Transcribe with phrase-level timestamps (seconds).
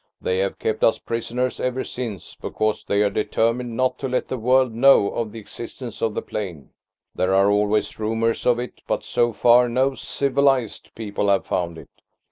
[0.19, 4.37] They have kept us prisoners ever since, because they are determined not to let the
[4.39, 6.71] world know of the existence of the plain.
[7.13, 11.91] There are always rumours of it, but so far no 'civilised' people have found it.